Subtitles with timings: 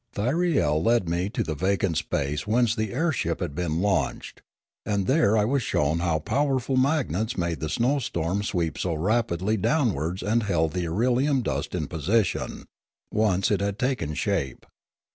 [0.15, 4.41] Thyriel led me to the vacant space whence the air ship had been launched;
[4.83, 9.57] and there I was shown how powerful magnets made the snow storm sweep so rapidly
[9.57, 12.65] downwards and held the irelium dust in position,
[13.13, 14.65] once it had taken shape.